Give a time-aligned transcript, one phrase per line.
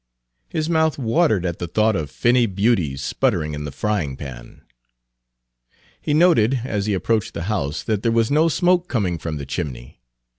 [0.49, 4.63] His mouth watered at the thought of the finny beauties sputtering in the frying pan.
[6.01, 9.45] He noted, as he approached the house, that there was no smoke coming from the
[9.45, 10.01] chimney.